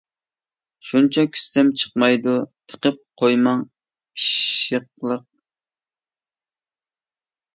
[0.91, 2.33] شۇنچە كۈتسەم چىقمايدۇ،
[2.73, 3.61] تىقىپ قويماڭ
[4.19, 5.25] پىششىقلىق.